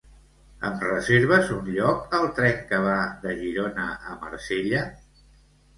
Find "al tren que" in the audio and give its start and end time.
2.21-2.81